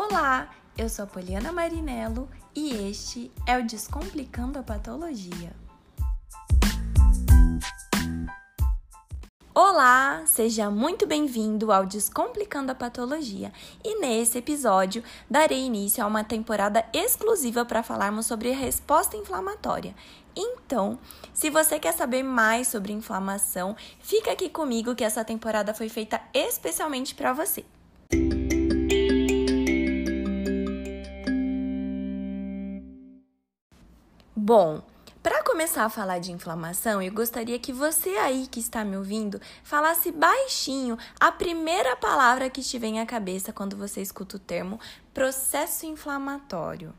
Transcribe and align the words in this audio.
Olá, 0.00 0.48
eu 0.76 0.88
sou 0.88 1.08
Poliana 1.08 1.50
Marinello 1.50 2.28
e 2.54 2.88
este 2.88 3.32
é 3.44 3.58
o 3.58 3.66
Descomplicando 3.66 4.56
a 4.56 4.62
Patologia. 4.62 5.50
Olá, 9.52 10.22
seja 10.24 10.70
muito 10.70 11.04
bem-vindo 11.04 11.72
ao 11.72 11.84
Descomplicando 11.84 12.70
a 12.70 12.76
Patologia 12.76 13.52
e 13.84 13.98
nesse 13.98 14.38
episódio 14.38 15.02
darei 15.28 15.64
início 15.64 16.04
a 16.04 16.06
uma 16.06 16.22
temporada 16.22 16.86
exclusiva 16.92 17.64
para 17.64 17.82
falarmos 17.82 18.26
sobre 18.26 18.52
a 18.52 18.56
resposta 18.56 19.16
inflamatória. 19.16 19.96
Então, 20.36 20.96
se 21.34 21.50
você 21.50 21.76
quer 21.80 21.92
saber 21.92 22.22
mais 22.22 22.68
sobre 22.68 22.92
inflamação, 22.92 23.74
fica 23.98 24.30
aqui 24.30 24.48
comigo 24.48 24.94
que 24.94 25.02
essa 25.02 25.24
temporada 25.24 25.74
foi 25.74 25.88
feita 25.88 26.20
especialmente 26.32 27.16
para 27.16 27.32
você. 27.32 27.64
Bom, 34.48 34.80
para 35.22 35.42
começar 35.42 35.84
a 35.84 35.90
falar 35.90 36.20
de 36.20 36.32
inflamação, 36.32 37.02
eu 37.02 37.12
gostaria 37.12 37.58
que 37.58 37.70
você 37.70 38.16
aí 38.16 38.46
que 38.46 38.60
está 38.60 38.82
me 38.82 38.96
ouvindo 38.96 39.38
falasse 39.62 40.10
baixinho 40.10 40.96
a 41.20 41.30
primeira 41.30 41.94
palavra 41.96 42.48
que 42.48 42.62
te 42.62 42.78
vem 42.78 42.98
à 42.98 43.04
cabeça 43.04 43.52
quando 43.52 43.76
você 43.76 44.00
escuta 44.00 44.36
o 44.36 44.40
termo 44.40 44.80
processo 45.12 45.84
inflamatório. 45.84 46.94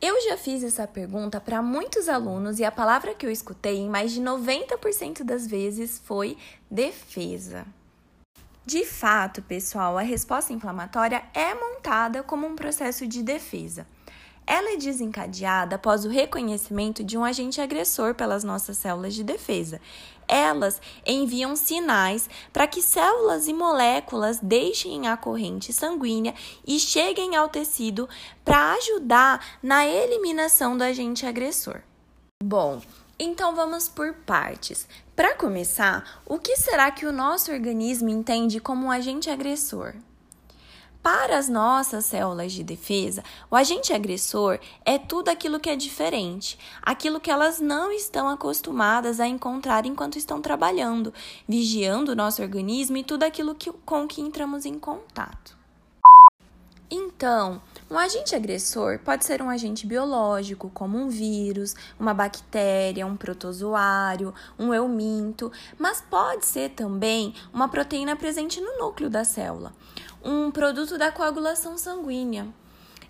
Eu 0.00 0.18
já 0.22 0.38
fiz 0.38 0.64
essa 0.64 0.86
pergunta 0.86 1.38
para 1.38 1.60
muitos 1.60 2.08
alunos 2.08 2.58
e 2.58 2.64
a 2.64 2.72
palavra 2.72 3.12
que 3.12 3.26
eu 3.26 3.30
escutei 3.30 3.76
em 3.76 3.90
mais 3.90 4.10
de 4.10 4.22
90% 4.22 5.24
das 5.24 5.46
vezes 5.46 6.00
foi 6.02 6.34
defesa. 6.70 7.66
De 8.64 8.86
fato, 8.86 9.42
pessoal, 9.42 9.98
a 9.98 10.02
resposta 10.02 10.54
inflamatória 10.54 11.24
é 11.34 11.52
montada 11.52 12.22
como 12.22 12.46
um 12.46 12.56
processo 12.56 13.06
de 13.06 13.22
defesa. 13.22 13.86
Ela 14.50 14.72
é 14.72 14.76
desencadeada 14.78 15.76
após 15.76 16.06
o 16.06 16.08
reconhecimento 16.08 17.04
de 17.04 17.18
um 17.18 17.24
agente 17.24 17.60
agressor 17.60 18.14
pelas 18.14 18.42
nossas 18.42 18.78
células 18.78 19.12
de 19.12 19.22
defesa. 19.22 19.78
Elas 20.26 20.80
enviam 21.06 21.54
sinais 21.54 22.30
para 22.50 22.66
que 22.66 22.80
células 22.80 23.46
e 23.46 23.52
moléculas 23.52 24.38
deixem 24.42 25.06
a 25.06 25.18
corrente 25.18 25.70
sanguínea 25.70 26.34
e 26.66 26.80
cheguem 26.80 27.36
ao 27.36 27.50
tecido 27.50 28.08
para 28.42 28.72
ajudar 28.72 29.58
na 29.62 29.86
eliminação 29.86 30.78
do 30.78 30.82
agente 30.82 31.26
agressor. 31.26 31.82
Bom, 32.42 32.80
então 33.18 33.54
vamos 33.54 33.86
por 33.86 34.14
partes. 34.14 34.88
Para 35.14 35.34
começar, 35.34 36.22
o 36.24 36.38
que 36.38 36.56
será 36.56 36.90
que 36.90 37.04
o 37.04 37.12
nosso 37.12 37.52
organismo 37.52 38.08
entende 38.08 38.60
como 38.60 38.86
um 38.86 38.90
agente 38.90 39.28
agressor? 39.28 39.94
Para 41.02 41.38
as 41.38 41.48
nossas 41.48 42.04
células 42.04 42.52
de 42.52 42.64
defesa, 42.64 43.22
o 43.50 43.56
agente 43.56 43.92
agressor 43.92 44.58
é 44.84 44.98
tudo 44.98 45.28
aquilo 45.28 45.60
que 45.60 45.70
é 45.70 45.76
diferente, 45.76 46.58
aquilo 46.82 47.20
que 47.20 47.30
elas 47.30 47.60
não 47.60 47.92
estão 47.92 48.28
acostumadas 48.28 49.20
a 49.20 49.26
encontrar 49.26 49.86
enquanto 49.86 50.18
estão 50.18 50.42
trabalhando, 50.42 51.14
vigiando 51.48 52.12
o 52.12 52.16
nosso 52.16 52.42
organismo 52.42 52.96
e 52.96 53.04
tudo 53.04 53.22
aquilo 53.22 53.54
que, 53.54 53.70
com 53.86 54.08
que 54.08 54.20
entramos 54.20 54.66
em 54.66 54.78
contato. 54.78 55.56
Então, 56.90 57.60
um 57.90 57.98
agente 57.98 58.34
agressor 58.34 58.98
pode 59.00 59.24
ser 59.24 59.42
um 59.42 59.50
agente 59.50 59.86
biológico, 59.86 60.70
como 60.72 60.98
um 60.98 61.08
vírus, 61.08 61.76
uma 62.00 62.14
bactéria, 62.14 63.06
um 63.06 63.16
protozoário, 63.16 64.34
um 64.58 64.72
euminto, 64.72 65.52
mas 65.78 66.00
pode 66.00 66.46
ser 66.46 66.70
também 66.70 67.34
uma 67.52 67.68
proteína 67.68 68.16
presente 68.16 68.60
no 68.60 68.78
núcleo 68.78 69.10
da 69.10 69.22
célula 69.22 69.72
um 70.22 70.50
produto 70.50 70.98
da 70.98 71.12
coagulação 71.12 71.78
sanguínea. 71.78 72.46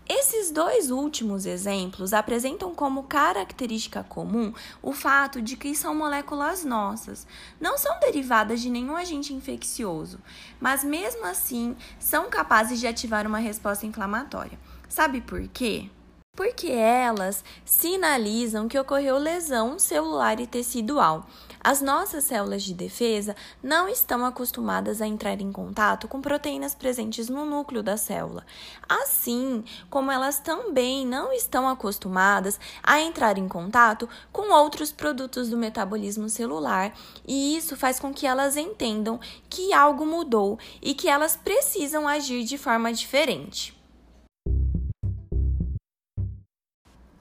Esses 0.09 0.51
dois 0.51 0.91
últimos 0.91 1.45
exemplos 1.45 2.15
apresentam 2.15 2.75
como 2.75 3.03
característica 3.03 4.03
comum 4.03 4.55
o 4.81 4.93
fato 4.93 5.43
de 5.43 5.55
que 5.55 5.75
são 5.75 5.95
moléculas 5.95 6.65
nossas, 6.65 7.27
não 7.61 7.77
são 7.77 8.01
derivadas 8.01 8.63
de 8.63 8.71
nenhum 8.71 8.97
agente 8.97 9.35
infeccioso, 9.35 10.19
mas 10.59 10.83
mesmo 10.83 11.27
assim 11.27 11.77
são 11.99 12.31
capazes 12.31 12.81
de 12.81 12.87
ativar 12.87 13.27
uma 13.27 13.39
resposta 13.39 13.85
inflamatória. 13.85 14.59
Sabe 14.89 15.21
por 15.21 15.47
quê? 15.49 15.91
porque 16.39 16.69
elas 16.71 17.45
sinalizam 17.65 18.69
que 18.69 18.79
ocorreu 18.79 19.19
lesão 19.19 19.77
celular 19.77 20.39
e 20.39 20.47
tecidual. 20.47 21.27
As 21.63 21.81
nossas 21.81 22.25
células 22.25 22.63
de 22.63 22.73
defesa 22.73 23.35
não 23.63 23.89
estão 23.89 24.25
acostumadas 24.25 25.03
a 25.03 25.07
entrar 25.07 25.41
em 25.41 25.51
contato 25.51 26.07
com 26.07 26.21
proteínas 26.21 26.75
presentes 26.75 27.29
no 27.29 27.45
núcleo 27.45 27.83
da 27.83 27.97
célula, 27.97 28.45
assim 28.89 29.65
como 29.91 30.11
elas 30.11 30.39
também 30.39 31.07
não 31.07 31.33
estão 31.33 31.69
acostumadas 31.69 32.59
a 32.83 33.01
entrar 33.01 33.39
em 33.39 33.49
contato 33.49 34.09
com 34.33 34.53
outros 34.53 34.93
produtos 34.93 35.49
do 35.49 35.57
metabolismo 35.57 36.29
celular, 36.29 36.93
e 37.27 37.57
isso 37.57 37.77
faz 37.77 37.99
com 37.99 38.13
que 38.13 38.27
elas 38.27 38.57
entendam 38.57 39.21
que 39.49 39.73
algo 39.73 40.07
mudou 40.07 40.59
e 40.83 40.95
que 40.95 41.09
elas 41.09 41.37
precisam 41.37 42.07
agir 42.07 42.45
de 42.45 42.59
forma 42.59 42.93
diferente. 42.93 43.78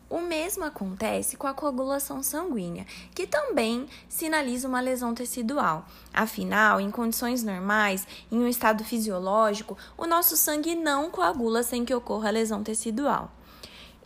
O 0.09 0.21
mesmo 0.21 0.63
acontece 0.63 1.35
com 1.35 1.47
a 1.47 1.53
coagulação 1.53 2.23
sanguínea, 2.23 2.85
que 3.13 3.27
também 3.27 3.87
sinaliza 4.07 4.65
uma 4.65 4.79
lesão 4.79 5.13
tecidual. 5.13 5.85
Afinal, 6.13 6.79
em 6.79 6.89
condições 6.89 7.43
normais, 7.43 8.07
em 8.31 8.37
um 8.37 8.47
estado 8.47 8.85
fisiológico, 8.85 9.77
o 9.97 10.05
nosso 10.05 10.37
sangue 10.37 10.75
não 10.75 11.11
coagula 11.11 11.61
sem 11.61 11.83
que 11.83 11.93
ocorra 11.93 12.29
lesão 12.29 12.63
tecidual. 12.63 13.29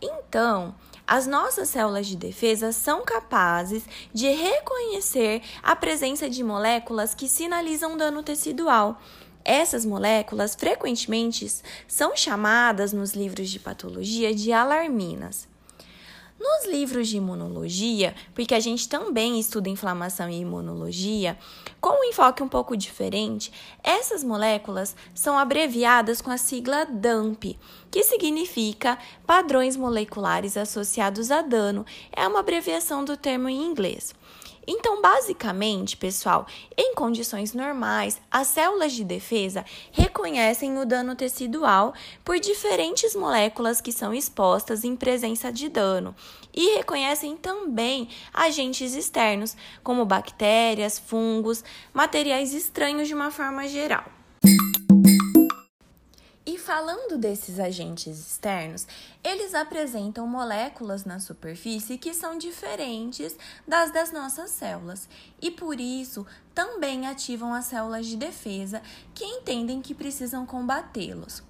Então, 0.00 0.74
as 1.06 1.28
nossas 1.28 1.68
células 1.68 2.08
de 2.08 2.16
defesa 2.16 2.72
são 2.72 3.04
capazes 3.04 3.84
de 4.12 4.28
reconhecer 4.28 5.40
a 5.62 5.76
presença 5.76 6.28
de 6.28 6.42
moléculas 6.42 7.14
que 7.14 7.28
sinalizam 7.28 7.96
dano 7.96 8.24
tecidual. 8.24 9.00
Essas 9.44 9.84
moléculas 9.84 10.56
frequentemente 10.56 11.46
são 11.86 12.16
chamadas 12.16 12.92
nos 12.92 13.12
livros 13.12 13.48
de 13.50 13.60
patologia 13.60 14.34
de 14.34 14.52
alarminas. 14.52 15.52
Nos 16.42 16.66
livros 16.66 17.06
de 17.06 17.18
imunologia, 17.18 18.16
porque 18.34 18.52
a 18.52 18.58
gente 18.58 18.88
também 18.88 19.38
estuda 19.38 19.68
inflamação 19.68 20.28
e 20.28 20.40
imunologia, 20.40 21.38
com 21.80 22.00
um 22.00 22.04
enfoque 22.04 22.42
um 22.42 22.48
pouco 22.48 22.76
diferente, 22.76 23.52
essas 23.80 24.24
moléculas 24.24 24.96
são 25.14 25.38
abreviadas 25.38 26.20
com 26.20 26.32
a 26.32 26.36
sigla 26.36 26.84
DAMP, 26.84 27.56
que 27.92 28.02
significa 28.02 28.98
padrões 29.24 29.76
moleculares 29.76 30.56
associados 30.56 31.30
a 31.30 31.42
dano. 31.42 31.86
É 32.10 32.26
uma 32.26 32.40
abreviação 32.40 33.04
do 33.04 33.16
termo 33.16 33.48
em 33.48 33.62
inglês. 33.62 34.12
Então, 34.66 35.02
basicamente, 35.02 35.96
pessoal, 35.96 36.46
em 36.76 36.94
condições 36.94 37.52
normais, 37.52 38.20
as 38.30 38.46
células 38.46 38.92
de 38.92 39.02
defesa 39.04 39.64
reconhecem 39.90 40.78
o 40.78 40.86
dano 40.86 41.16
tecidual 41.16 41.92
por 42.24 42.38
diferentes 42.38 43.14
moléculas 43.16 43.80
que 43.80 43.90
são 43.90 44.14
expostas 44.14 44.84
em 44.84 44.94
presença 44.94 45.52
de 45.52 45.68
dano 45.68 46.14
e 46.54 46.76
reconhecem 46.76 47.36
também 47.36 48.08
agentes 48.32 48.94
externos, 48.94 49.56
como 49.82 50.04
bactérias, 50.04 50.98
fungos, 50.98 51.64
materiais 51.92 52.54
estranhos 52.54 53.08
de 53.08 53.14
uma 53.14 53.30
forma 53.30 53.66
geral. 53.66 54.21
Falando 56.64 57.18
desses 57.18 57.58
agentes 57.58 58.20
externos, 58.20 58.86
eles 59.24 59.52
apresentam 59.52 60.28
moléculas 60.28 61.04
na 61.04 61.18
superfície 61.18 61.98
que 61.98 62.14
são 62.14 62.38
diferentes 62.38 63.36
das 63.66 63.90
das 63.90 64.12
nossas 64.12 64.50
células 64.50 65.08
e 65.40 65.50
por 65.50 65.80
isso 65.80 66.24
também 66.54 67.08
ativam 67.08 67.52
as 67.52 67.64
células 67.64 68.06
de 68.06 68.16
defesa 68.16 68.80
que 69.12 69.24
entendem 69.24 69.82
que 69.82 69.92
precisam 69.92 70.46
combatê-los. 70.46 71.42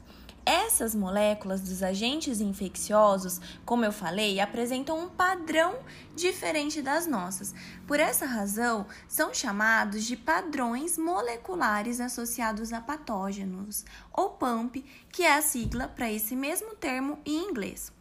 Essas 0.45 0.93
moléculas 0.93 1.61
dos 1.61 1.85
agentes 1.85 2.41
infecciosos, 2.41 3.41
como 3.65 3.85
eu 3.85 3.93
falei, 3.93 4.41
apresentam 4.41 4.99
um 4.99 5.09
padrão 5.09 5.77
diferente 6.17 6.83
das 6.83 7.07
nossas. 7.07 7.55
Por 7.87 8.01
essa 8.01 8.27
razão, 8.27 8.87
são 9.07 9.33
chamados 9.33 10.05
de 10.05 10.17
padrões 10.17 10.99
moleculares 10.99 12.01
associados 12.01 12.73
a 12.73 12.81
patógenos, 12.81 13.85
ou 14.13 14.31
PAMP, 14.31 14.85
que 15.13 15.23
é 15.23 15.37
a 15.37 15.43
sigla 15.43 15.87
para 15.87 16.11
esse 16.11 16.35
mesmo 16.35 16.75
termo 16.75 17.21
em 17.25 17.49
inglês. 17.49 17.93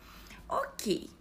Ok. 0.50 1.21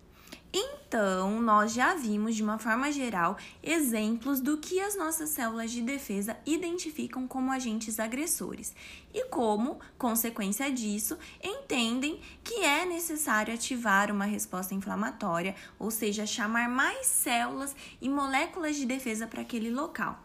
Então, 0.91 1.41
nós 1.41 1.73
já 1.73 1.95
vimos 1.95 2.35
de 2.35 2.43
uma 2.43 2.59
forma 2.59 2.91
geral 2.91 3.37
exemplos 3.63 4.41
do 4.41 4.59
que 4.59 4.81
as 4.81 4.97
nossas 4.97 5.31
células 5.31 5.71
de 5.71 5.83
defesa 5.83 6.37
identificam 6.45 7.29
como 7.29 7.53
agentes 7.53 8.01
agressores 8.01 8.75
e 9.15 9.25
como, 9.27 9.79
consequência 9.97 10.69
disso, 10.69 11.17
entendem 11.41 12.21
que 12.43 12.65
é 12.65 12.85
necessário 12.85 13.55
ativar 13.55 14.11
uma 14.11 14.25
resposta 14.25 14.75
inflamatória, 14.75 15.55
ou 15.79 15.93
seja, 15.93 16.27
chamar 16.27 16.69
mais 16.69 17.07
células 17.07 17.77
e 18.01 18.09
moléculas 18.09 18.75
de 18.75 18.85
defesa 18.85 19.29
para 19.29 19.43
aquele 19.43 19.71
local. 19.71 20.21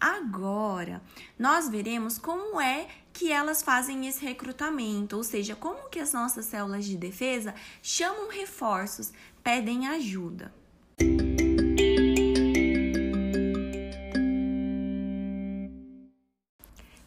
Agora, 0.00 1.02
nós 1.38 1.68
veremos 1.68 2.16
como 2.16 2.58
é 2.58 2.88
que 3.12 3.30
elas 3.30 3.62
fazem 3.62 4.08
esse 4.08 4.24
recrutamento, 4.24 5.14
ou 5.14 5.22
seja, 5.22 5.54
como 5.54 5.90
que 5.90 5.98
as 5.98 6.14
nossas 6.14 6.46
células 6.46 6.86
de 6.86 6.96
defesa 6.96 7.54
chamam 7.82 8.30
reforços, 8.30 9.12
pedem 9.44 9.88
ajuda. 9.88 10.54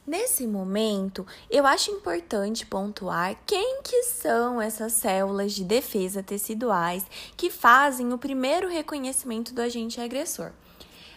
Nesse 0.06 0.45
momento, 0.45 1.25
eu 1.50 1.66
acho 1.66 1.90
importante 1.90 2.68
pontuar 2.68 3.36
quem 3.48 3.81
que 3.81 4.04
são 4.04 4.62
essas 4.62 4.94
células 4.94 5.54
de 5.54 5.63
defesa 5.63 6.22
teciduais 6.22 7.04
que 7.36 7.50
fazem 7.50 8.13
o 8.13 8.19
primeiro 8.19 8.69
reconhecimento 8.69 9.51
do 9.51 9.62
agente 9.62 10.00
agressor. 10.00 10.51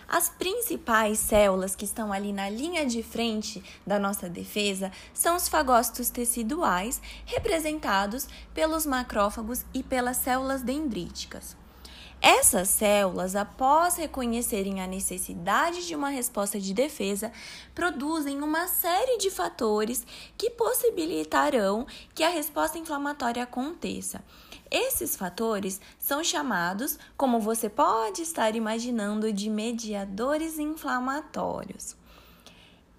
As 0.09 0.29
principais 0.29 1.19
células 1.19 1.75
que 1.75 1.85
estão 1.85 2.13
ali 2.13 2.33
na 2.33 2.49
linha 2.49 2.87
de 2.87 3.03
frente 3.03 3.63
da 3.85 3.99
nossa 3.99 4.29
defesa 4.29 4.93
são 5.13 5.35
os 5.37 5.49
fagócitos 5.49 6.11
teciduais, 6.11 7.03
representados 7.25 8.29
pelos 8.55 8.87
macrófagos 8.87 9.65
e 9.75 9.83
pelas 9.83 10.19
células 10.19 10.63
dendríticas. 10.63 11.57
Essas 12.23 12.69
células, 12.69 13.37
após 13.37 13.97
reconhecerem 13.97 14.81
a 14.81 14.87
necessidade 14.87 15.87
de 15.87 15.95
uma 15.95 16.09
resposta 16.09 16.59
de 16.59 16.73
defesa, 16.73 17.31
produzem 17.75 18.43
uma 18.43 18.67
série 18.69 19.19
de 19.19 19.31
fatores 19.31 20.07
que 20.37 20.51
possibilitarão 20.51 21.87
que 22.15 22.23
a 22.25 22.29
resposta 22.29 22.79
inflamatória 22.79 23.43
aconteça. 23.43 24.25
Esses 24.79 25.17
fatores 25.17 25.81
são 25.99 26.23
chamados, 26.23 26.99
como 27.17 27.41
você 27.41 27.67
pode 27.67 28.21
estar 28.21 28.55
imaginando, 28.55 29.33
de 29.33 29.49
mediadores 29.49 30.59
inflamatórios. 30.59 31.97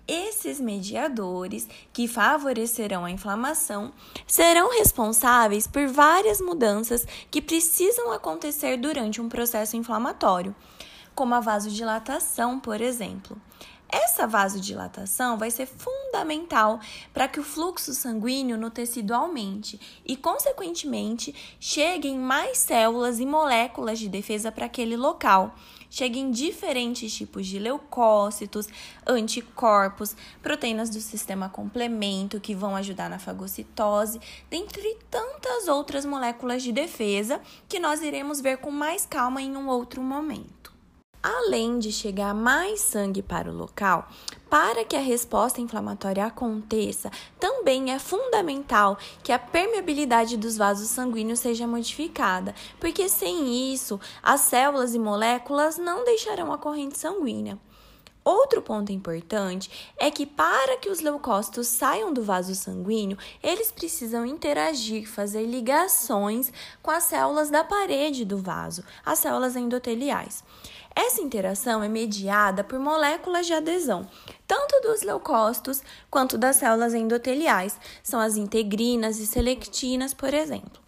Esses 0.07 0.59
mediadores, 0.59 1.67
que 1.93 2.07
favorecerão 2.07 3.05
a 3.05 3.11
inflamação, 3.11 3.93
serão 4.25 4.71
responsáveis 4.71 5.67
por 5.67 5.85
várias 5.85 6.41
mudanças 6.41 7.05
que 7.29 7.43
precisam 7.43 8.11
acontecer 8.11 8.77
durante 8.77 9.21
um 9.21 9.29
processo 9.29 9.77
inflamatório, 9.77 10.55
como 11.13 11.35
a 11.35 11.39
vasodilatação, 11.39 12.59
por 12.59 12.81
exemplo. 12.81 13.39
Essa 13.89 14.27
vasodilatação 14.27 15.37
vai 15.37 15.49
ser 15.49 15.65
fundamental 15.65 16.79
para 17.13 17.27
que 17.27 17.39
o 17.39 17.43
fluxo 17.43 17.93
sanguíneo 17.93 18.57
no 18.57 18.69
tecido 18.69 19.13
aumente 19.13 19.79
e, 20.05 20.17
consequentemente, 20.17 21.33
cheguem 21.59 22.17
mais 22.17 22.57
células 22.57 23.19
e 23.19 23.25
moléculas 23.25 23.97
de 23.97 24.09
defesa 24.09 24.51
para 24.51 24.65
aquele 24.65 24.97
local. 24.97 25.55
Cheguem 25.89 26.31
diferentes 26.31 27.15
tipos 27.15 27.47
de 27.47 27.59
leucócitos, 27.59 28.67
anticorpos, 29.05 30.17
proteínas 30.41 30.89
do 30.89 30.99
sistema 30.99 31.47
complemento 31.47 32.41
que 32.41 32.53
vão 32.53 32.75
ajudar 32.75 33.09
na 33.09 33.19
fagocitose, 33.19 34.19
dentre 34.49 34.97
tantas 35.09 35.69
outras 35.69 36.03
moléculas 36.03 36.61
de 36.61 36.73
defesa 36.73 37.39
que 37.69 37.79
nós 37.79 38.01
iremos 38.01 38.41
ver 38.41 38.57
com 38.57 38.69
mais 38.69 39.05
calma 39.05 39.41
em 39.41 39.55
um 39.55 39.69
outro 39.69 40.01
momento. 40.01 40.56
Além 41.29 41.77
de 41.77 41.91
chegar 41.91 42.33
mais 42.33 42.79
sangue 42.79 43.21
para 43.21 43.51
o 43.51 43.53
local, 43.53 44.07
para 44.49 44.85
que 44.85 44.95
a 44.95 45.01
resposta 45.01 45.59
inflamatória 45.59 46.25
aconteça, 46.25 47.11
também 47.37 47.91
é 47.91 47.99
fundamental 47.99 48.97
que 49.21 49.33
a 49.33 49.37
permeabilidade 49.37 50.37
dos 50.37 50.55
vasos 50.55 50.87
sanguíneos 50.87 51.41
seja 51.41 51.67
modificada, 51.67 52.55
porque 52.79 53.09
sem 53.09 53.73
isso, 53.73 53.99
as 54.23 54.39
células 54.39 54.95
e 54.95 54.99
moléculas 54.99 55.77
não 55.77 56.05
deixarão 56.05 56.53
a 56.53 56.57
corrente 56.57 56.97
sanguínea. 56.97 57.59
Outro 58.27 58.61
ponto 58.61 58.91
importante 58.91 59.71
é 59.97 60.11
que 60.11 60.25
para 60.25 60.75
que 60.75 60.89
os 60.89 60.99
leucócitos 60.99 61.67
saiam 61.67 62.11
do 62.11 62.21
vaso 62.21 62.53
sanguíneo, 62.55 63.17
eles 63.41 63.71
precisam 63.71 64.25
interagir, 64.25 65.09
fazer 65.09 65.45
ligações 65.45 66.51
com 66.83 66.91
as 66.91 67.03
células 67.03 67.49
da 67.49 67.63
parede 67.63 68.25
do 68.25 68.37
vaso, 68.37 68.83
as 69.05 69.19
células 69.19 69.55
endoteliais. 69.55 70.43
Essa 70.93 71.21
interação 71.21 71.81
é 71.81 71.87
mediada 71.87 72.65
por 72.65 72.77
moléculas 72.79 73.47
de 73.47 73.53
adesão, 73.53 74.05
tanto 74.45 74.81
dos 74.81 75.03
leucócitos 75.03 75.81
quanto 76.11 76.37
das 76.37 76.57
células 76.57 76.93
endoteliais, 76.93 77.79
são 78.03 78.19
as 78.19 78.35
integrinas 78.35 79.19
e 79.19 79.25
selectinas, 79.25 80.13
por 80.13 80.33
exemplo. 80.33 80.81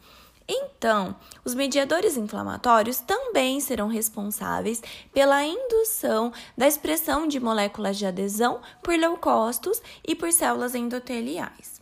Então, 0.51 1.15
os 1.45 1.53
mediadores 1.53 2.17
inflamatórios 2.17 2.99
também 2.99 3.59
serão 3.59 3.87
responsáveis 3.87 4.81
pela 5.13 5.45
indução 5.45 6.33
da 6.57 6.67
expressão 6.67 7.27
de 7.27 7.39
moléculas 7.39 7.97
de 7.97 8.07
adesão 8.07 8.59
por 8.81 8.97
leucócitos 8.97 9.79
e 10.05 10.15
por 10.15 10.33
células 10.33 10.73
endoteliais. 10.73 11.79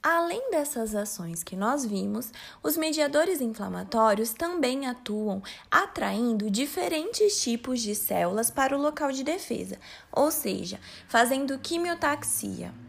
Além 0.00 0.50
dessas 0.50 0.94
ações 0.94 1.42
que 1.42 1.56
nós 1.56 1.84
vimos, 1.84 2.30
os 2.62 2.76
mediadores 2.76 3.40
inflamatórios 3.40 4.32
também 4.32 4.86
atuam 4.86 5.42
atraindo 5.68 6.50
diferentes 6.50 7.42
tipos 7.42 7.80
de 7.80 7.94
células 7.96 8.48
para 8.48 8.76
o 8.76 8.80
local 8.80 9.10
de 9.10 9.24
defesa, 9.24 9.76
ou 10.12 10.30
seja, 10.30 10.78
fazendo 11.08 11.58
quimiotaxia. 11.58 12.83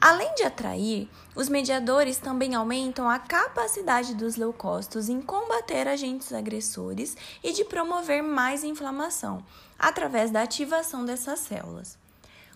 Além 0.00 0.34
de 0.34 0.44
atrair, 0.44 1.10
os 1.36 1.50
mediadores 1.50 2.16
também 2.16 2.54
aumentam 2.54 3.08
a 3.08 3.18
capacidade 3.18 4.14
dos 4.14 4.34
leucócitos 4.34 5.10
em 5.10 5.20
combater 5.20 5.86
agentes 5.86 6.32
agressores 6.32 7.14
e 7.44 7.52
de 7.52 7.66
promover 7.66 8.22
mais 8.22 8.64
inflamação 8.64 9.44
através 9.78 10.30
da 10.30 10.40
ativação 10.40 11.04
dessas 11.04 11.40
células. 11.40 11.98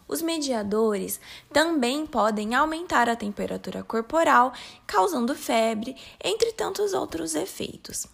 Os 0.09 0.23
mediadores 0.23 1.21
também 1.53 2.07
podem 2.07 2.55
aumentar 2.55 3.11
a 3.11 3.17
temperatura 3.17 3.83
corporal, 3.83 4.55
causando 4.87 5.35
febre, 5.35 5.97
entre 6.23 6.51
tantos 6.53 6.95
outros 6.95 7.35
efeitos. 7.35 8.07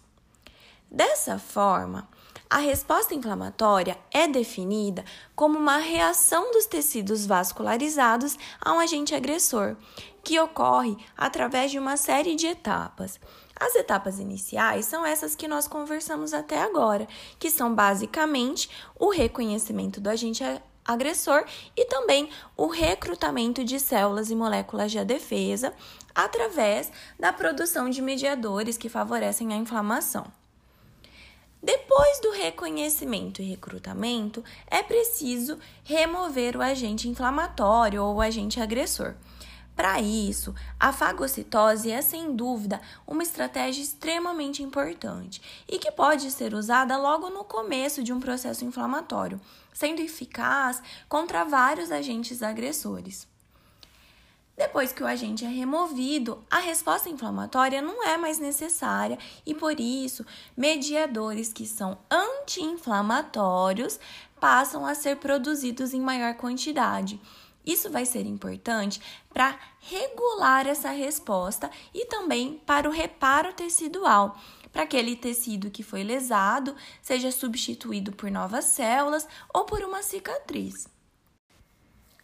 Dessa 0.89 1.39
forma, 1.39 2.07
a 2.51 2.57
resposta 2.57 3.15
inflamatória 3.15 3.97
é 4.11 4.27
definida 4.27 5.05
como 5.33 5.57
uma 5.57 5.77
reação 5.77 6.51
dos 6.51 6.65
tecidos 6.65 7.25
vascularizados 7.25 8.37
a 8.59 8.73
um 8.73 8.79
agente 8.81 9.15
agressor, 9.15 9.77
que 10.21 10.37
ocorre 10.37 10.97
através 11.15 11.71
de 11.71 11.79
uma 11.79 11.95
série 11.95 12.35
de 12.35 12.47
etapas. 12.47 13.17
As 13.57 13.73
etapas 13.75 14.19
iniciais 14.19 14.85
são 14.85 15.05
essas 15.05 15.33
que 15.33 15.47
nós 15.47 15.65
conversamos 15.65 16.33
até 16.33 16.61
agora, 16.61 17.07
que 17.39 17.49
são 17.49 17.73
basicamente 17.73 18.69
o 18.99 19.09
reconhecimento 19.09 20.01
do 20.01 20.09
agente 20.09 20.43
agressor 20.83 21.45
e 21.73 21.85
também 21.85 22.29
o 22.57 22.67
recrutamento 22.67 23.63
de 23.63 23.79
células 23.79 24.29
e 24.29 24.35
moléculas 24.35 24.91
de 24.91 25.01
defesa 25.05 25.73
através 26.13 26.91
da 27.17 27.31
produção 27.31 27.89
de 27.89 28.01
mediadores 28.01 28.77
que 28.77 28.89
favorecem 28.89 29.53
a 29.53 29.55
inflamação. 29.55 30.40
Depois 31.63 32.19
do 32.21 32.31
reconhecimento 32.31 33.39
e 33.39 33.45
recrutamento, 33.45 34.43
é 34.65 34.81
preciso 34.81 35.59
remover 35.83 36.57
o 36.57 36.61
agente 36.61 37.07
inflamatório 37.07 38.03
ou 38.03 38.15
o 38.15 38.21
agente 38.21 38.59
agressor. 38.59 39.13
Para 39.75 40.01
isso, 40.01 40.53
a 40.79 40.91
fagocitose 40.91 41.91
é 41.91 42.01
sem 42.01 42.35
dúvida 42.35 42.81
uma 43.05 43.23
estratégia 43.23 43.81
extremamente 43.81 44.61
importante 44.61 45.41
e 45.67 45.79
que 45.79 45.91
pode 45.91 46.29
ser 46.31 46.53
usada 46.53 46.97
logo 46.97 47.29
no 47.29 47.43
começo 47.43 48.03
de 48.03 48.11
um 48.11 48.19
processo 48.19 48.65
inflamatório, 48.65 49.39
sendo 49.71 50.01
eficaz 50.01 50.81
contra 51.07 51.45
vários 51.45 51.91
agentes 51.91 52.43
agressores. 52.43 53.30
Depois 54.61 54.93
que 54.93 55.01
o 55.01 55.07
agente 55.07 55.43
é 55.43 55.47
removido, 55.47 56.45
a 56.47 56.59
resposta 56.59 57.09
inflamatória 57.09 57.81
não 57.81 58.03
é 58.03 58.15
mais 58.15 58.37
necessária 58.37 59.17
e 59.43 59.55
por 59.55 59.79
isso 59.79 60.23
mediadores 60.55 61.51
que 61.51 61.65
são 61.65 61.97
anti-inflamatórios 62.11 63.99
passam 64.39 64.85
a 64.85 64.93
ser 64.93 65.15
produzidos 65.15 65.95
em 65.95 65.99
maior 65.99 66.35
quantidade 66.35 67.19
isso 67.65 67.91
vai 67.91 68.05
ser 68.05 68.25
importante 68.25 68.99
para 69.31 69.57
regular 69.79 70.67
essa 70.67 70.89
resposta 70.89 71.69
e 71.93 72.05
também 72.05 72.59
para 72.65 72.89
o 72.89 72.91
reparo 72.91 73.53
tecidual, 73.53 74.35
para 74.71 74.83
aquele 74.83 75.15
tecido 75.15 75.69
que 75.69 75.83
foi 75.83 76.03
lesado 76.03 76.75
seja 77.01 77.31
substituído 77.31 78.11
por 78.11 78.31
novas 78.31 78.65
células 78.65 79.27
ou 79.53 79.65
por 79.65 79.83
uma 79.83 80.01
cicatriz. 80.01 80.87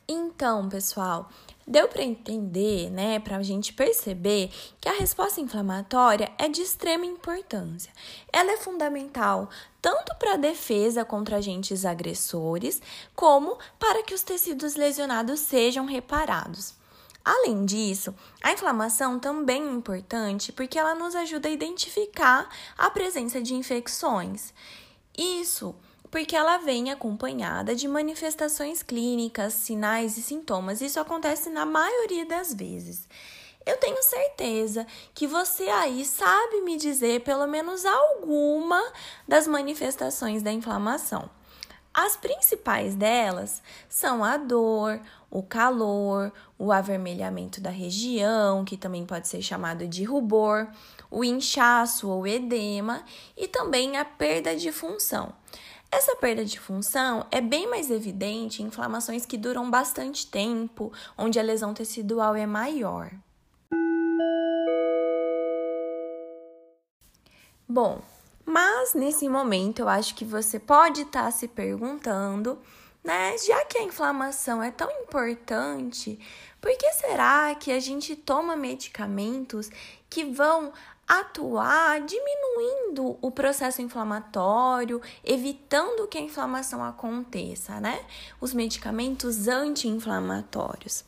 Então, 0.09 0.69
pessoal, 0.69 1.29
deu 1.67 1.89
para 1.89 2.01
entender, 2.01 2.89
né, 2.89 3.19
para 3.19 3.35
a 3.35 3.43
gente 3.43 3.73
perceber 3.73 4.49
que 4.79 4.87
a 4.87 4.93
resposta 4.93 5.41
inflamatória 5.41 6.31
é 6.37 6.47
de 6.47 6.61
extrema 6.61 7.05
importância. 7.05 7.91
Ela 8.31 8.53
é 8.53 8.57
fundamental 8.57 9.49
tanto 9.81 10.15
para 10.15 10.35
a 10.35 10.37
defesa 10.37 11.03
contra 11.03 11.37
agentes 11.37 11.83
agressores, 11.83 12.81
como 13.13 13.57
para 13.77 14.01
que 14.01 14.13
os 14.13 14.23
tecidos 14.23 14.75
lesionados 14.75 15.41
sejam 15.41 15.85
reparados. 15.85 16.73
Além 17.23 17.65
disso, 17.65 18.15
a 18.41 18.53
inflamação 18.53 19.19
também 19.19 19.61
é 19.61 19.73
importante 19.73 20.53
porque 20.53 20.79
ela 20.79 20.95
nos 20.95 21.13
ajuda 21.13 21.49
a 21.49 21.51
identificar 21.51 22.47
a 22.77 22.89
presença 22.89 23.41
de 23.41 23.53
infecções. 23.53 24.53
Isso 25.17 25.75
porque 26.09 26.35
ela 26.35 26.57
vem 26.57 26.91
acompanhada 26.91 27.75
de 27.75 27.87
manifestações 27.87 28.81
clínicas, 28.81 29.53
sinais 29.53 30.17
e 30.17 30.21
sintomas. 30.21 30.81
Isso 30.81 30.99
acontece 30.99 31.49
na 31.49 31.65
maioria 31.65 32.25
das 32.25 32.53
vezes. 32.53 33.07
Eu 33.65 33.77
tenho 33.77 34.01
certeza 34.01 34.87
que 35.13 35.27
você 35.27 35.63
aí 35.63 36.05
sabe 36.05 36.61
me 36.61 36.77
dizer 36.77 37.21
pelo 37.21 37.45
menos 37.45 37.85
alguma 37.85 38.81
das 39.27 39.45
manifestações 39.45 40.41
da 40.41 40.51
inflamação. 40.51 41.29
As 41.93 42.15
principais 42.15 42.95
delas 42.95 43.61
são 43.89 44.23
a 44.23 44.37
dor, 44.37 45.01
o 45.31 45.41
calor, 45.41 46.31
o 46.57 46.71
avermelhamento 46.71 47.59
da 47.59 47.71
região, 47.71 48.63
que 48.63 48.77
também 48.77 49.05
pode 49.05 49.27
ser 49.27 49.41
chamado 49.41 49.87
de 49.87 50.03
rubor, 50.03 50.67
o 51.09 51.23
inchaço 51.23 52.07
ou 52.07 52.27
edema 52.27 53.03
e 53.35 53.47
também 53.47 53.97
a 53.97 54.05
perda 54.05 54.55
de 54.55 54.71
função. 54.71 55.33
Essa 55.91 56.15
perda 56.17 56.43
de 56.43 56.59
função 56.59 57.25
é 57.31 57.39
bem 57.39 57.69
mais 57.69 57.89
evidente 57.89 58.61
em 58.61 58.65
inflamações 58.65 59.25
que 59.25 59.37
duram 59.37 59.69
bastante 59.71 60.27
tempo, 60.27 60.91
onde 61.17 61.39
a 61.39 61.43
lesão 61.43 61.73
tecidual 61.73 62.35
é 62.35 62.45
maior. 62.45 63.11
Bom, 67.67 68.01
mas 68.45 68.93
nesse 68.93 69.27
momento 69.27 69.79
eu 69.79 69.89
acho 69.89 70.15
que 70.15 70.23
você 70.23 70.59
pode 70.59 71.01
estar 71.01 71.23
tá 71.23 71.31
se 71.31 71.47
perguntando, 71.47 72.59
né? 73.03 73.37
Já 73.37 73.65
que 73.65 73.77
a 73.77 73.83
inflamação 73.83 74.61
é 74.61 74.71
tão 74.71 74.89
importante, 75.01 76.19
por 76.61 76.71
que 76.77 76.91
será 76.93 77.55
que 77.55 77.71
a 77.71 77.79
gente 77.79 78.15
toma 78.15 78.55
medicamentos 78.55 79.69
que 80.09 80.25
vão 80.25 80.71
atuar 81.07 82.01
diminuindo 82.01 83.17
o 83.21 83.31
processo 83.31 83.81
inflamatório, 83.81 85.01
evitando 85.23 86.07
que 86.07 86.17
a 86.17 86.21
inflamação 86.21 86.83
aconteça, 86.83 87.79
né? 87.79 88.05
Os 88.41 88.53
medicamentos 88.53 89.47
anti-inflamatórios. 89.47 91.05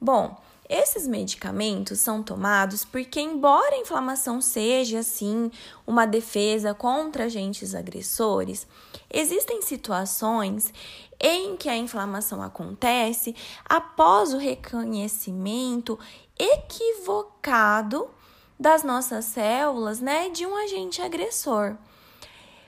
Bom, 0.00 0.36
esses 0.68 1.06
medicamentos 1.06 2.00
são 2.00 2.22
tomados 2.22 2.84
porque, 2.84 3.20
embora 3.20 3.76
a 3.76 3.78
inflamação 3.78 4.40
seja, 4.40 5.02
sim, 5.02 5.50
uma 5.86 6.06
defesa 6.06 6.74
contra 6.74 7.24
agentes 7.24 7.74
agressores, 7.74 8.66
existem 9.12 9.62
situações 9.62 10.72
em 11.20 11.56
que 11.56 11.68
a 11.68 11.76
inflamação 11.76 12.42
acontece 12.42 13.36
após 13.64 14.32
o 14.34 14.38
reconhecimento 14.38 15.98
equivocado 16.36 18.10
das 18.58 18.82
nossas 18.82 19.24
células, 19.26 20.00
né, 20.00 20.28
de 20.28 20.46
um 20.46 20.56
agente 20.56 21.02
agressor. 21.02 21.76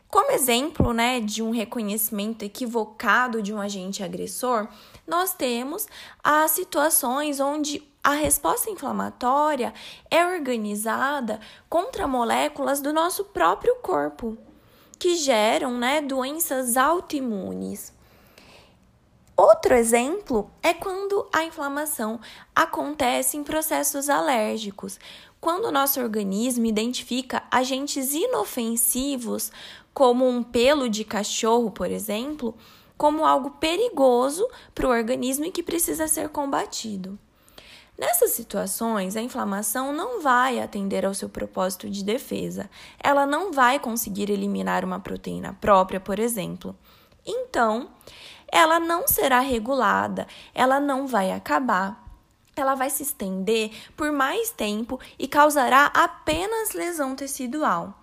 Como 0.08 0.30
exemplo, 0.30 0.92
né, 0.92 1.20
de 1.20 1.42
um 1.42 1.50
reconhecimento 1.50 2.44
equivocado 2.44 3.42
de 3.42 3.52
um 3.52 3.60
agente 3.60 4.02
agressor, 4.02 4.68
nós 5.06 5.34
temos 5.34 5.86
as 6.22 6.52
situações 6.52 7.40
onde 7.40 7.82
a 8.02 8.12
resposta 8.12 8.70
inflamatória 8.70 9.74
é 10.08 10.24
organizada 10.24 11.40
contra 11.68 12.06
moléculas 12.06 12.80
do 12.80 12.92
nosso 12.92 13.24
próprio 13.24 13.74
corpo, 13.82 14.38
que 14.96 15.16
geram 15.16 15.76
né, 15.76 16.00
doenças 16.00 16.76
autoimunes. 16.76 17.95
Outro 19.36 19.74
exemplo 19.74 20.50
é 20.62 20.72
quando 20.72 21.28
a 21.30 21.44
inflamação 21.44 22.18
acontece 22.54 23.36
em 23.36 23.44
processos 23.44 24.08
alérgicos, 24.08 24.98
quando 25.38 25.66
o 25.66 25.72
nosso 25.72 26.00
organismo 26.00 26.64
identifica 26.64 27.42
agentes 27.50 28.14
inofensivos, 28.14 29.52
como 29.92 30.26
um 30.26 30.42
pelo 30.42 30.88
de 30.88 31.04
cachorro, 31.04 31.70
por 31.70 31.90
exemplo, 31.90 32.54
como 32.96 33.26
algo 33.26 33.50
perigoso 33.50 34.48
para 34.74 34.86
o 34.86 34.90
organismo 34.90 35.44
e 35.44 35.52
que 35.52 35.62
precisa 35.62 36.08
ser 36.08 36.30
combatido. 36.30 37.18
Nessas 37.98 38.30
situações, 38.30 39.16
a 39.16 39.22
inflamação 39.22 39.92
não 39.92 40.22
vai 40.22 40.60
atender 40.60 41.04
ao 41.04 41.14
seu 41.14 41.28
propósito 41.28 41.88
de 41.90 42.02
defesa. 42.04 42.70
Ela 43.02 43.26
não 43.26 43.52
vai 43.52 43.78
conseguir 43.78 44.30
eliminar 44.30 44.84
uma 44.84 45.00
proteína 45.00 45.56
própria, 45.60 46.00
por 46.00 46.18
exemplo. 46.18 46.74
Então, 47.26 47.90
ela 48.50 48.78
não 48.78 49.08
será 49.08 49.40
regulada, 49.40 50.26
ela 50.54 50.78
não 50.78 51.06
vai 51.06 51.32
acabar. 51.32 52.04
Ela 52.54 52.74
vai 52.74 52.88
se 52.88 53.02
estender 53.02 53.70
por 53.96 54.10
mais 54.12 54.50
tempo 54.50 54.98
e 55.18 55.28
causará 55.28 55.86
apenas 55.86 56.72
lesão 56.72 57.14
tecidual. 57.14 57.94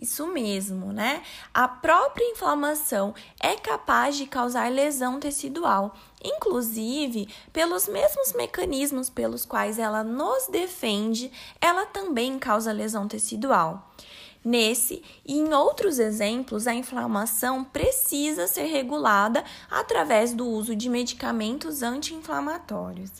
Isso 0.00 0.26
mesmo, 0.26 0.92
né? 0.92 1.22
A 1.54 1.66
própria 1.66 2.30
inflamação 2.30 3.14
é 3.40 3.56
capaz 3.56 4.16
de 4.16 4.26
causar 4.26 4.70
lesão 4.70 5.18
tecidual, 5.18 5.94
inclusive 6.22 7.28
pelos 7.50 7.88
mesmos 7.88 8.34
mecanismos 8.34 9.08
pelos 9.08 9.46
quais 9.46 9.78
ela 9.78 10.04
nos 10.04 10.48
defende, 10.48 11.32
ela 11.60 11.86
também 11.86 12.38
causa 12.38 12.72
lesão 12.72 13.08
tecidual. 13.08 13.90
Nesse 14.46 15.02
e 15.24 15.34
em 15.34 15.52
outros 15.52 15.98
exemplos, 15.98 16.68
a 16.68 16.72
inflamação 16.72 17.64
precisa 17.64 18.46
ser 18.46 18.66
regulada 18.66 19.42
através 19.68 20.32
do 20.32 20.46
uso 20.46 20.76
de 20.76 20.88
medicamentos 20.88 21.82
anti-inflamatórios. 21.82 23.10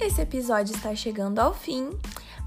Esse 0.00 0.20
episódio 0.20 0.72
está 0.76 0.94
chegando 0.94 1.40
ao 1.40 1.52
fim, 1.52 1.90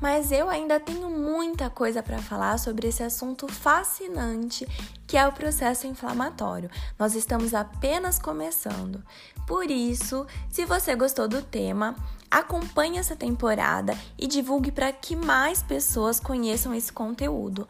mas 0.02 0.32
eu 0.32 0.50
ainda 0.50 0.80
tenho 0.80 1.10
muita 1.10 1.70
coisa 1.70 2.02
para 2.02 2.18
falar 2.18 2.58
sobre 2.58 2.88
esse 2.88 3.04
assunto 3.04 3.48
fascinante 3.48 4.68
que 5.06 5.16
é 5.16 5.28
o 5.28 5.32
processo 5.32 5.86
inflamatório. 5.86 6.72
Nós 6.98 7.16
estamos 7.16 7.54
apenas 7.54 8.18
começando. 8.18 9.04
Por 9.46 9.70
isso, 9.70 10.26
se 10.50 10.66
você 10.66 10.96
gostou 10.96 11.28
do 11.28 11.42
tema, 11.42 11.96
acompanhe 12.30 12.98
essa 12.98 13.16
temporada 13.16 13.96
e 14.18 14.26
divulgue 14.26 14.72
para 14.72 14.92
que 14.92 15.16
mais 15.16 15.62
pessoas 15.62 16.20
conheçam 16.20 16.74
esse 16.74 16.92
conteúdo. 16.92 17.68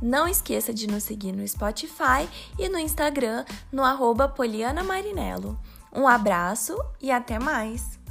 Não 0.00 0.28
esqueça 0.28 0.72
de 0.72 0.86
nos 0.86 1.02
seguir 1.02 1.32
no 1.32 1.46
Spotify 1.46 2.28
e 2.58 2.68
no 2.68 2.78
Instagram 2.78 3.44
no 3.72 3.82
arroba 3.82 4.28
Poliana 4.28 4.84
Marinello. 4.84 5.58
Um 5.92 6.06
abraço 6.06 6.78
e 7.00 7.10
até 7.10 7.38
mais! 7.38 8.05